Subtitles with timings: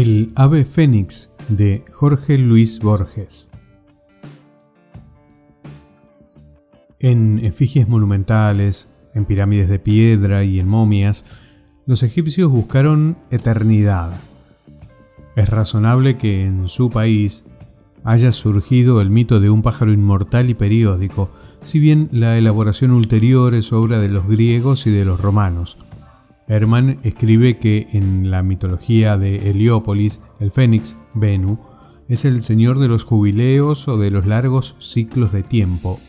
[0.00, 3.50] El ave fénix de Jorge Luis Borges.
[7.00, 11.24] En efigies monumentales, en pirámides de piedra y en momias,
[11.84, 14.12] los egipcios buscaron eternidad.
[15.34, 17.46] Es razonable que en su país
[18.04, 21.28] haya surgido el mito de un pájaro inmortal y periódico,
[21.62, 25.76] si bien la elaboración ulterior es obra de los griegos y de los romanos.
[26.48, 31.58] Hermann escribe que en la mitología de Heliópolis, el fénix, Venu,
[32.08, 36.00] es el señor de los jubileos o de los largos ciclos de tiempo.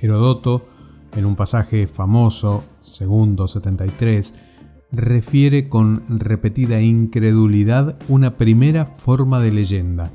[0.00, 0.66] Herodoto,
[1.14, 4.34] en un pasaje famoso, segundo 73,
[4.92, 10.10] refiere con repetida incredulidad una primera forma de leyenda.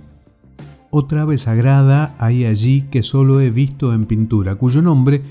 [0.89, 5.21] Otra ave sagrada hay allí que solo he visto en pintura, cuyo nombre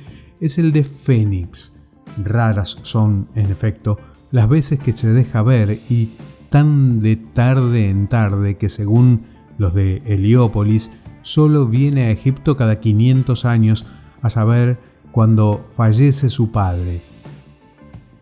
[0.40, 1.76] es el de Fénix.
[2.22, 3.98] Raras son, en efecto,
[4.30, 6.12] las veces que se deja ver y
[6.50, 9.22] tan de tarde en tarde que según
[9.58, 13.86] los de Heliópolis solo viene a Egipto cada 500 años
[14.22, 14.78] a saber
[15.10, 17.02] cuando fallece su padre.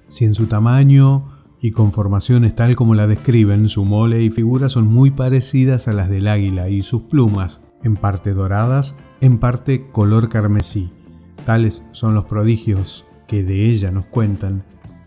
[0.06, 4.86] Si en su tamaño y conformaciones tal como la describen, su mole y figura son
[4.86, 10.28] muy parecidas a las del águila y sus plumas, en parte doradas, en parte color
[10.28, 10.92] carmesí.
[11.44, 14.64] Tales son los prodigios que de ella nos cuentan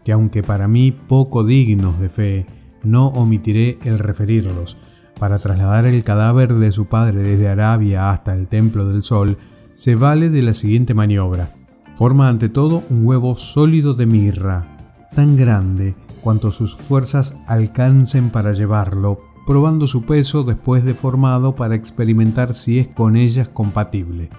[0.08, 2.45] que aunque para mí poco dignos de fe,
[2.81, 4.77] no omitiré el referirlos.
[5.19, 9.38] Para trasladar el cadáver de su padre desde Arabia hasta el Templo del Sol,
[9.73, 11.58] se vale de la siguiente maniobra.
[11.94, 14.78] Forma ante todo un huevo sólido de mirra,
[15.13, 21.75] tan grande cuanto sus fuerzas alcancen para llevarlo, probando su peso después de formado para
[21.75, 24.30] experimentar si es con ellas compatible.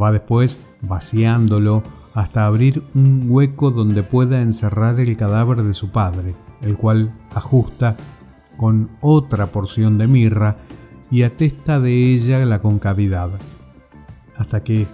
[0.00, 1.82] Va después vaciándolo
[2.16, 7.98] hasta abrir un hueco donde pueda encerrar el cadáver de su padre, el cual ajusta
[8.56, 10.56] con otra porción de mirra
[11.10, 13.32] y atesta de ella la concavidad,
[14.34, 14.86] hasta que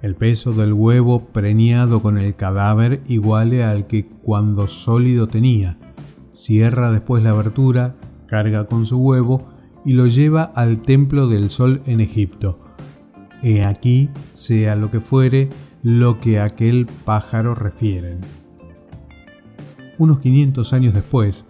[0.00, 5.76] el peso del huevo preñado con el cadáver iguale al que cuando sólido tenía.
[6.30, 7.96] Cierra después la abertura,
[8.28, 9.48] carga con su huevo
[9.84, 12.60] y lo lleva al templo del sol en Egipto.
[13.42, 15.50] He aquí, sea lo que fuere,
[15.84, 18.20] lo que aquel pájaro refieren.
[19.98, 21.46] Unos 500 años después,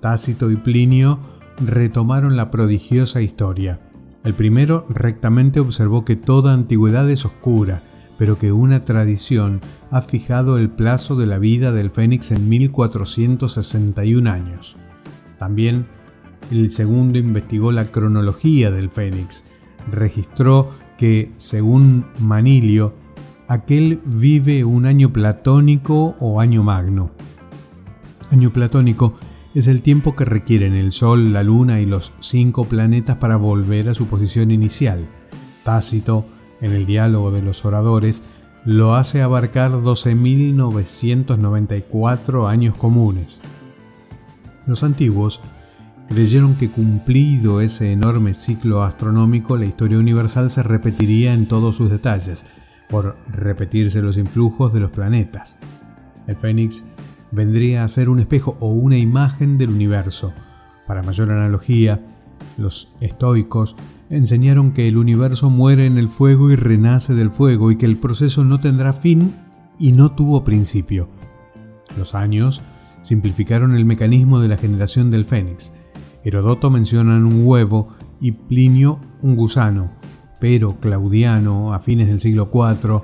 [0.00, 1.20] Tácito y Plinio
[1.58, 3.78] retomaron la prodigiosa historia.
[4.24, 7.82] El primero rectamente observó que toda antigüedad es oscura,
[8.18, 9.60] pero que una tradición
[9.90, 14.78] ha fijado el plazo de la vida del Fénix en 1461 años.
[15.38, 15.86] También
[16.50, 19.44] el segundo investigó la cronología del Fénix.
[19.90, 22.94] Registró que, según Manilio,
[23.48, 27.10] aquel vive un año platónico o año magno.
[28.30, 29.14] Año platónico
[29.54, 33.88] es el tiempo que requieren el Sol, la Luna y los cinco planetas para volver
[33.88, 35.08] a su posición inicial.
[35.64, 36.26] Tácito,
[36.60, 38.24] en el diálogo de los oradores,
[38.64, 43.40] lo hace abarcar 12.994 años comunes.
[44.66, 45.40] Los antiguos
[46.08, 51.90] creyeron que cumplido ese enorme ciclo astronómico, la historia universal se repetiría en todos sus
[51.90, 52.44] detalles,
[52.88, 55.58] por repetirse los influjos de los planetas.
[56.26, 56.86] El Fénix
[57.30, 60.32] vendría a ser un espejo o una imagen del universo.
[60.86, 62.00] Para mayor analogía,
[62.56, 63.76] los estoicos
[64.10, 67.98] enseñaron que el universo muere en el fuego y renace del fuego y que el
[67.98, 69.34] proceso no tendrá fin
[69.78, 71.08] y no tuvo principio.
[71.96, 72.62] Los años
[73.02, 75.74] simplificaron el mecanismo de la generación del Fénix.
[76.24, 77.88] Herodoto menciona un huevo
[78.20, 79.92] y Plinio un gusano,
[80.38, 83.02] pero Claudiano, a fines del siglo IV,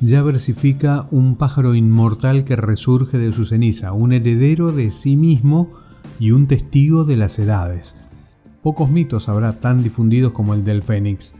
[0.00, 5.72] ya versifica un pájaro inmortal que resurge de su ceniza, un heredero de sí mismo
[6.18, 7.96] y un testigo de las edades.
[8.62, 11.34] Pocos mitos habrá tan difundidos como el del Fénix.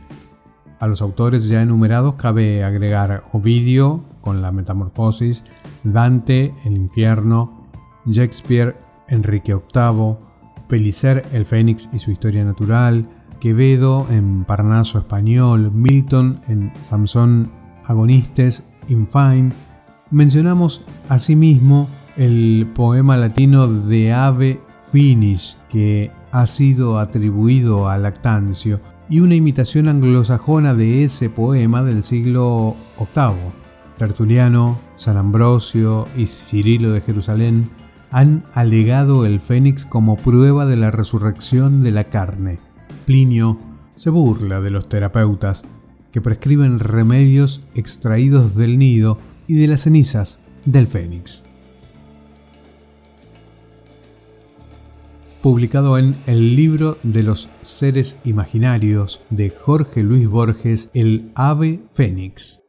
[0.79, 5.43] A los autores ya enumerados cabe agregar Ovidio con la Metamorfosis,
[5.83, 7.67] Dante, el infierno,
[8.05, 8.75] Shakespeare,
[9.07, 10.17] Enrique VIII,
[10.67, 13.07] Pelicer, el Fénix y su historia natural,
[13.39, 17.51] Quevedo en Parnaso Español, Milton en Samson
[17.85, 19.51] Agonistes Infime.
[20.11, 21.87] Mencionamos asimismo
[22.17, 24.61] el poema latino de Ave
[24.91, 28.79] Finis, que ha sido atribuido a Lactancio,
[29.09, 33.53] y una imitación anglosajona de ese poema del siglo VIII.
[33.97, 37.69] Tertuliano, San Ambrosio y Cirilo de Jerusalén
[38.11, 42.59] han alegado el fénix como prueba de la resurrección de la carne.
[43.05, 43.59] Plinio
[43.93, 45.63] se burla de los terapeutas
[46.11, 51.45] que prescriben remedios extraídos del nido y de las cenizas del fénix.
[55.45, 62.64] publicado en El libro de los seres imaginarios de Jorge Luis Borges, El ave fénix.